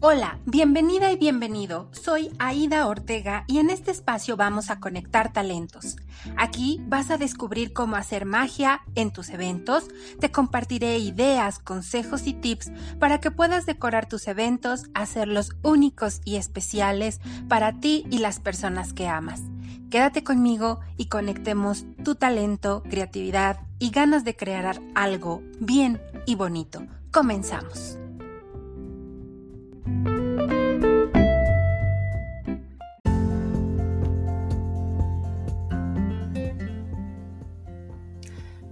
[0.00, 1.88] Hola, bienvenida y bienvenido.
[1.90, 5.96] Soy Aida Ortega y en este espacio vamos a conectar talentos.
[6.36, 9.88] Aquí vas a descubrir cómo hacer magia en tus eventos.
[10.20, 12.70] Te compartiré ideas, consejos y tips
[13.00, 18.92] para que puedas decorar tus eventos, hacerlos únicos y especiales para ti y las personas
[18.92, 19.42] que amas.
[19.90, 26.86] Quédate conmigo y conectemos tu talento, creatividad y ganas de crear algo bien y bonito.
[27.10, 27.98] Comenzamos.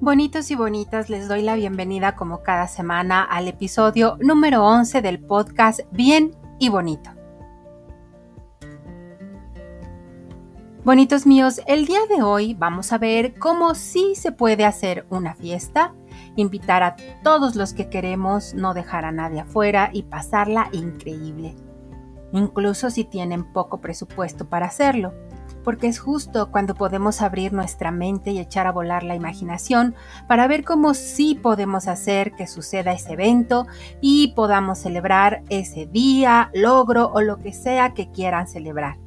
[0.06, 5.19] Bonitos y bonitas, les doy la bienvenida como cada semana al episodio número 11 del
[5.19, 7.10] podcast Bien y Bonito.
[10.84, 15.34] Bonitos míos, el día de hoy vamos a ver cómo sí se puede hacer una
[15.34, 15.92] fiesta,
[16.37, 21.57] invitar a todos los que queremos, no dejar a nadie afuera y pasarla increíble,
[22.30, 25.26] incluso si tienen poco presupuesto para hacerlo
[25.66, 29.96] porque es justo cuando podemos abrir nuestra mente y echar a volar la imaginación
[30.28, 33.66] para ver cómo sí podemos hacer que suceda ese evento
[34.00, 38.98] y podamos celebrar ese día, logro o lo que sea que quieran celebrar.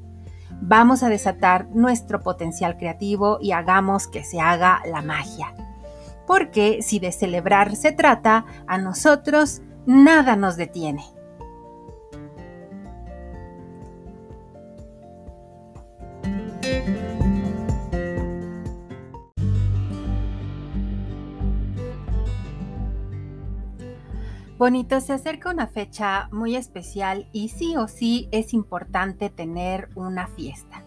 [0.59, 5.53] Vamos a desatar nuestro potencial creativo y hagamos que se haga la magia.
[6.27, 11.05] Porque si de celebrar se trata, a nosotros nada nos detiene.
[24.59, 30.27] Bonito, se acerca una fecha muy especial y sí o sí es importante tener una
[30.27, 30.83] fiesta.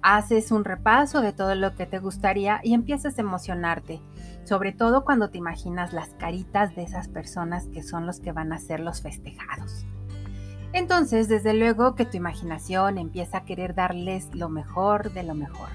[0.00, 4.00] Haces un repaso de todo lo que te gustaría y empiezas a emocionarte,
[4.44, 8.52] sobre todo cuando te imaginas las caritas de esas personas que son los que van
[8.52, 9.84] a ser los festejados.
[10.72, 15.70] Entonces, desde luego que tu imaginación empieza a querer darles lo mejor de lo mejor,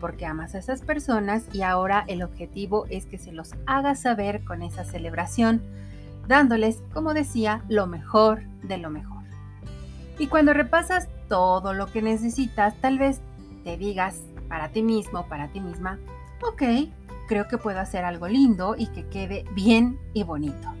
[0.00, 4.42] porque amas a esas personas y ahora el objetivo es que se los hagas saber
[4.42, 5.60] con esa celebración
[6.28, 9.24] dándoles, como decía, lo mejor de lo mejor.
[10.18, 13.20] Y cuando repasas todo lo que necesitas, tal vez
[13.64, 15.98] te digas para ti mismo, para ti misma,
[16.42, 16.90] ok,
[17.26, 20.72] creo que puedo hacer algo lindo y que quede bien y bonito.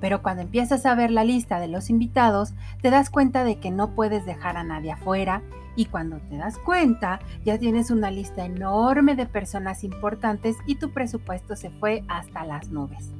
[0.00, 3.70] Pero cuando empiezas a ver la lista de los invitados, te das cuenta de que
[3.70, 5.42] no puedes dejar a nadie afuera
[5.74, 10.92] y cuando te das cuenta ya tienes una lista enorme de personas importantes y tu
[10.92, 13.12] presupuesto se fue hasta las nubes.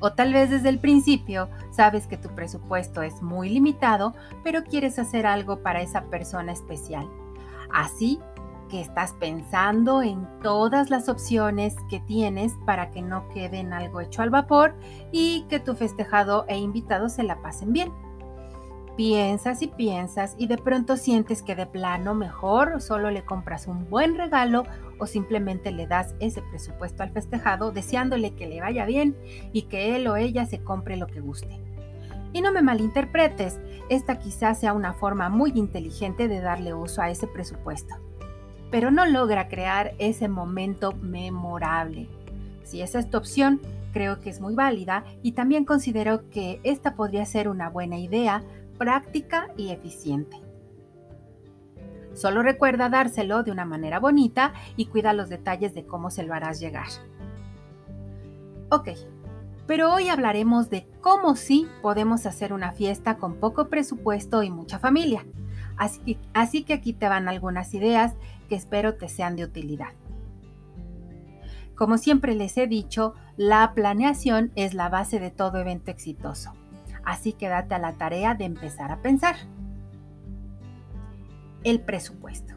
[0.00, 4.14] O tal vez desde el principio sabes que tu presupuesto es muy limitado,
[4.44, 7.08] pero quieres hacer algo para esa persona especial.
[7.72, 8.20] Así
[8.68, 14.00] que estás pensando en todas las opciones que tienes para que no quede en algo
[14.00, 14.74] hecho al vapor
[15.10, 17.92] y que tu festejado e invitado se la pasen bien.
[18.98, 23.88] Piensas y piensas y de pronto sientes que de plano mejor solo le compras un
[23.88, 24.64] buen regalo
[24.98, 29.16] o simplemente le das ese presupuesto al festejado deseándole que le vaya bien
[29.52, 31.60] y que él o ella se compre lo que guste.
[32.32, 37.08] Y no me malinterpretes, esta quizás sea una forma muy inteligente de darle uso a
[37.08, 37.94] ese presupuesto,
[38.72, 42.08] pero no logra crear ese momento memorable.
[42.64, 43.60] Si esa es tu opción,
[43.92, 48.42] creo que es muy válida y también considero que esta podría ser una buena idea
[48.78, 50.36] práctica y eficiente.
[52.14, 56.34] Solo recuerda dárselo de una manera bonita y cuida los detalles de cómo se lo
[56.34, 56.88] harás llegar.
[58.70, 58.88] Ok,
[59.66, 64.78] pero hoy hablaremos de cómo sí podemos hacer una fiesta con poco presupuesto y mucha
[64.78, 65.26] familia.
[65.76, 68.16] Así, así que aquí te van algunas ideas
[68.48, 69.92] que espero te sean de utilidad.
[71.76, 76.57] Como siempre les he dicho, la planeación es la base de todo evento exitoso.
[77.08, 79.36] Así que date a la tarea de empezar a pensar.
[81.64, 82.52] El presupuesto.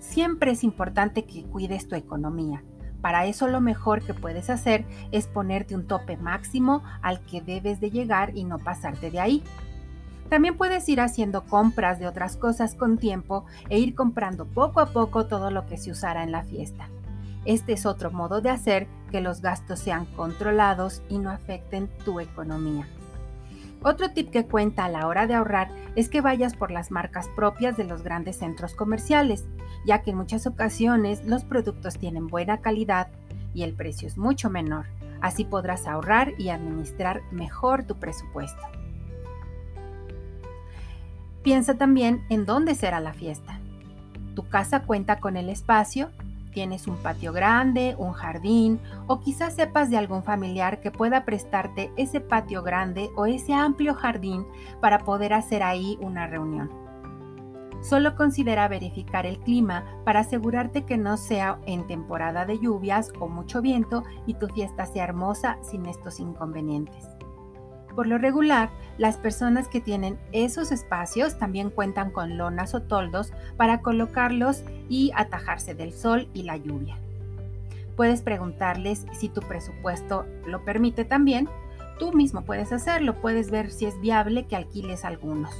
[0.00, 2.64] Siempre es importante que cuides tu economía.
[3.00, 7.78] Para eso lo mejor que puedes hacer es ponerte un tope máximo al que debes
[7.78, 9.44] de llegar y no pasarte de ahí.
[10.28, 14.86] También puedes ir haciendo compras de otras cosas con tiempo e ir comprando poco a
[14.86, 16.88] poco todo lo que se usará en la fiesta.
[17.44, 22.18] Este es otro modo de hacer que los gastos sean controlados y no afecten tu
[22.18, 22.88] economía.
[23.86, 27.28] Otro tip que cuenta a la hora de ahorrar es que vayas por las marcas
[27.36, 29.44] propias de los grandes centros comerciales,
[29.84, 33.08] ya que en muchas ocasiones los productos tienen buena calidad
[33.52, 34.86] y el precio es mucho menor.
[35.20, 38.62] Así podrás ahorrar y administrar mejor tu presupuesto.
[41.42, 43.60] Piensa también en dónde será la fiesta.
[44.34, 46.08] ¿Tu casa cuenta con el espacio?
[46.54, 51.92] Tienes un patio grande, un jardín o quizás sepas de algún familiar que pueda prestarte
[51.96, 54.46] ese patio grande o ese amplio jardín
[54.80, 56.70] para poder hacer ahí una reunión.
[57.82, 63.28] Solo considera verificar el clima para asegurarte que no sea en temporada de lluvias o
[63.28, 67.06] mucho viento y tu fiesta sea hermosa sin estos inconvenientes.
[67.94, 73.32] Por lo regular, las personas que tienen esos espacios también cuentan con lonas o toldos
[73.56, 76.96] para colocarlos y atajarse del sol y la lluvia.
[77.96, 81.48] Puedes preguntarles si tu presupuesto lo permite también.
[81.98, 85.50] Tú mismo puedes hacerlo, puedes ver si es viable que alquiles algunos.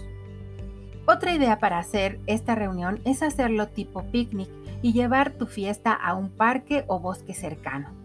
[1.07, 4.49] Otra idea para hacer esta reunión es hacerlo tipo picnic
[4.81, 8.04] y llevar tu fiesta a un parque o bosque cercano.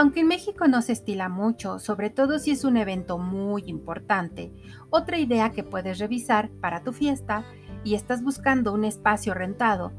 [0.00, 4.50] Aunque en México no se estila mucho, sobre todo si es un evento muy importante,
[4.88, 7.44] otra idea que puedes revisar para tu fiesta
[7.84, 9.92] y estás buscando un espacio rentado,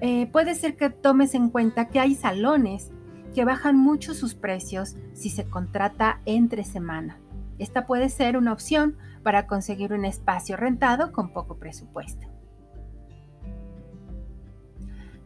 [0.00, 2.90] eh, puede ser que tomes en cuenta que hay salones
[3.36, 7.20] que bajan mucho sus precios si se contrata entre semana.
[7.60, 12.26] Esta puede ser una opción para conseguir un espacio rentado con poco presupuesto.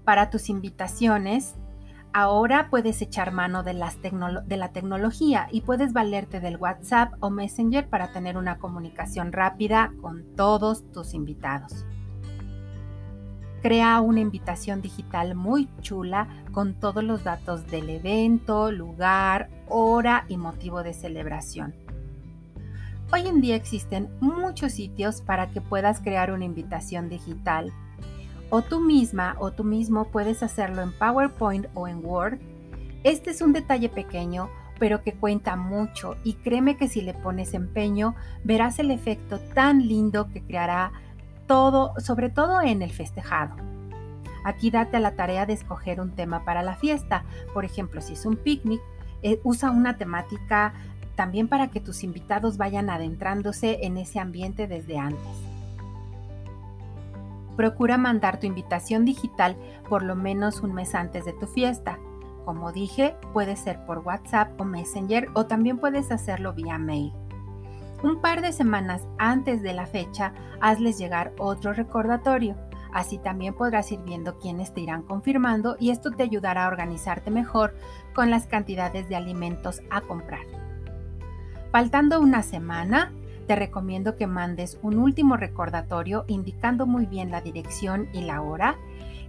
[0.05, 1.55] Para tus invitaciones,
[2.13, 8.13] Ahora puedes echar mano de, la tecnología y puedes valerte del WhatsApp o Messenger para
[8.13, 11.87] tener una comunicación rápida con todos tus invitados.
[13.63, 20.37] Crea una invitación digital muy chula con todos los datos del evento, lugar, hora y
[20.37, 21.75] motivo de celebración.
[23.13, 27.73] Hoy en día existen muchos sitios para que puedas crear una invitación digital
[28.51, 32.39] o tú misma o tú mismo puedes hacerlo en PowerPoint o en Word.
[33.05, 37.55] Este es un detalle pequeño, pero que cuenta mucho y créeme que si le pones
[37.55, 38.15] empeño
[38.45, 40.93] verás el efecto tan lindo que creará
[41.47, 43.57] todo, sobre todo en el festejado.
[44.45, 47.25] Aquí date a la tarea de escoger un tema para la fiesta.
[47.53, 48.81] Por ejemplo, si es un picnic,
[49.23, 50.73] eh, usa una temática
[51.15, 55.51] también para que tus invitados vayan adentrándose en ese ambiente desde antes
[57.61, 59.55] procura mandar tu invitación digital
[59.87, 61.99] por lo menos un mes antes de tu fiesta.
[62.47, 67.13] Como dije, puede ser por WhatsApp o Messenger o también puedes hacerlo vía mail.
[68.03, 72.57] Un par de semanas antes de la fecha, hazles llegar otro recordatorio.
[72.95, 77.31] Así también podrás ir viendo quiénes te irán confirmando y esto te ayudará a organizarte
[77.31, 77.75] mejor
[78.15, 80.47] con las cantidades de alimentos a comprar.
[81.73, 83.13] Faltando una semana,
[83.51, 88.77] te recomiendo que mandes un último recordatorio indicando muy bien la dirección y la hora.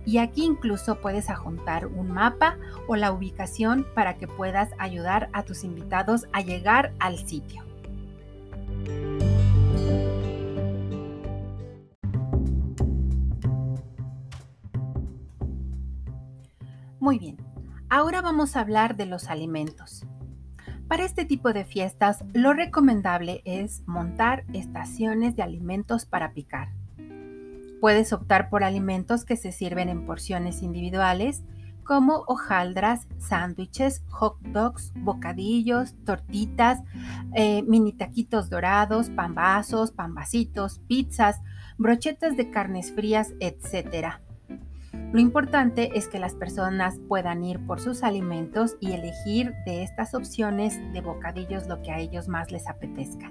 [0.05, 5.41] Y aquí incluso puedes adjuntar un mapa o la ubicación para que puedas ayudar a
[5.41, 7.63] tus invitados a llegar al sitio.
[16.99, 17.37] Muy bien,
[17.89, 20.05] ahora vamos a hablar de los alimentos.
[20.91, 26.73] Para este tipo de fiestas, lo recomendable es montar estaciones de alimentos para picar.
[27.79, 31.43] Puedes optar por alimentos que se sirven en porciones individuales,
[31.85, 36.81] como hojaldras, sándwiches, hot dogs, bocadillos, tortitas,
[37.35, 41.39] eh, mini taquitos dorados, pambazos, pambacitos, pizzas,
[41.77, 44.19] brochetas de carnes frías, etc.
[45.11, 50.13] Lo importante es que las personas puedan ir por sus alimentos y elegir de estas
[50.13, 53.29] opciones de bocadillos lo que a ellos más les apetezca.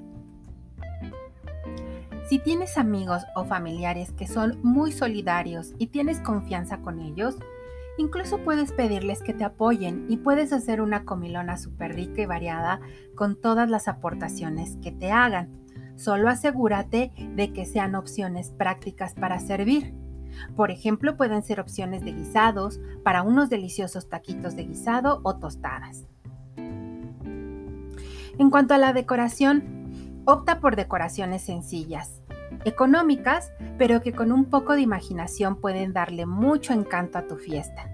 [2.28, 7.38] Si tienes amigos o familiares que son muy solidarios y tienes confianza con ellos,
[7.96, 12.80] incluso puedes pedirles que te apoyen y puedes hacer una comilona súper rica y variada
[13.16, 15.64] con todas las aportaciones que te hagan.
[15.96, 19.94] Solo asegúrate de que sean opciones prácticas para servir
[20.56, 26.06] por ejemplo, pueden ser opciones de guisados para unos deliciosos taquitos de guisado o tostadas.
[28.38, 32.20] En cuanto a la decoración, opta por decoraciones sencillas,
[32.64, 37.88] económicas, pero que con un poco de imaginación pueden darle mucho encanto a tu fiesta.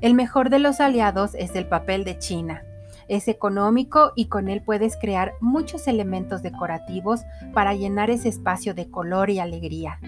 [0.00, 2.62] El mejor de los aliados es el papel de China.
[3.08, 7.20] Es económico y con él puedes crear muchos elementos decorativos
[7.54, 9.98] para llenar ese espacio de color y alegría.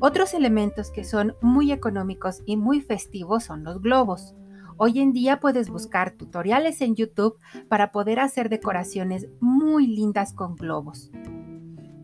[0.00, 4.36] Otros elementos que son muy económicos y muy festivos son los globos.
[4.76, 7.36] Hoy en día puedes buscar tutoriales en YouTube
[7.68, 11.10] para poder hacer decoraciones muy lindas con globos.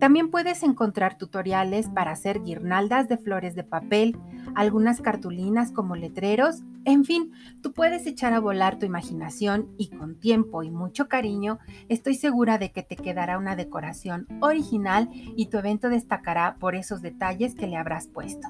[0.05, 4.19] También puedes encontrar tutoriales para hacer guirnaldas de flores de papel,
[4.55, 7.33] algunas cartulinas como letreros, en fin,
[7.63, 11.59] tú puedes echar a volar tu imaginación y con tiempo y mucho cariño
[11.89, 17.01] estoy segura de que te quedará una decoración original y tu evento destacará por esos
[17.01, 18.49] detalles que le habrás puesto.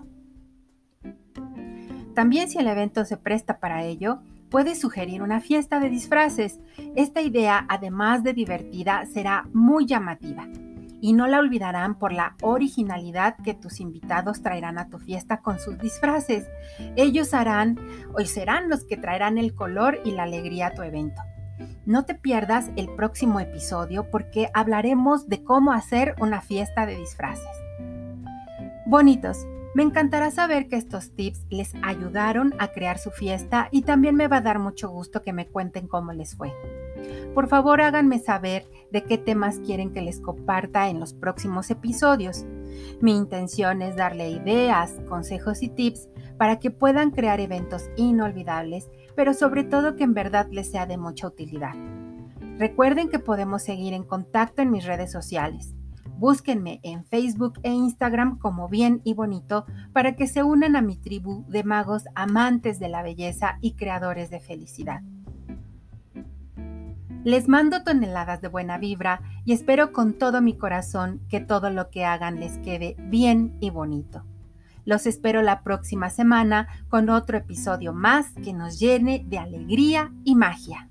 [2.17, 4.19] También si el evento se presta para ello,
[4.51, 6.59] puedes sugerir una fiesta de disfraces.
[6.97, 10.49] Esta idea, además de divertida, será muy llamativa
[11.05, 15.59] y no la olvidarán por la originalidad que tus invitados traerán a tu fiesta con
[15.59, 16.49] sus disfraces.
[16.97, 17.79] Ellos harán
[18.15, 21.21] o serán los que traerán el color y la alegría a tu evento.
[21.85, 27.55] No te pierdas el próximo episodio porque hablaremos de cómo hacer una fiesta de disfraces.
[28.87, 34.15] Bonitos, me encantará saber que estos tips les ayudaron a crear su fiesta y también
[34.15, 36.51] me va a dar mucho gusto que me cuenten cómo les fue.
[37.35, 42.45] Por favor háganme saber de qué temas quieren que les comparta en los próximos episodios.
[43.01, 46.09] Mi intención es darle ideas, consejos y tips
[46.39, 50.97] para que puedan crear eventos inolvidables, pero sobre todo que en verdad les sea de
[50.97, 51.75] mucha utilidad.
[52.59, 55.75] Recuerden que podemos seguir en contacto en mis redes sociales.
[56.17, 60.97] Búsquenme en Facebook e Instagram como Bien y Bonito para que se unan a mi
[60.97, 65.03] tribu de magos amantes de la belleza y creadores de felicidad.
[67.25, 71.89] Les mando toneladas de buena vibra y espero con todo mi corazón que todo lo
[71.89, 74.25] que hagan les quede bien y bonito.
[74.85, 80.35] Los espero la próxima semana con otro episodio más que nos llene de alegría y
[80.35, 80.91] magia.